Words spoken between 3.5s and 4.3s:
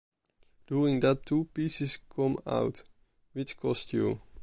cost you.